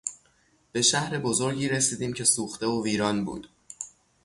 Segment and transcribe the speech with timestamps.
[0.71, 3.49] به شهر بزرگی رسیدیم که سوخته و ویران بود.